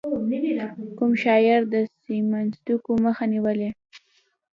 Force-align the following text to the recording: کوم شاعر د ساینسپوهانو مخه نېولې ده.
کوم 0.97 1.11
شاعر 1.23 1.61
د 1.73 1.75
ساینسپوهانو 2.01 2.95
مخه 3.05 3.23
نېولې 3.31 3.69
ده. 3.71 3.71